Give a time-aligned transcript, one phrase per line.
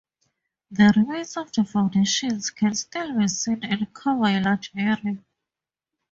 [0.71, 5.23] The remains of the foundations can still be seen and cover a large area.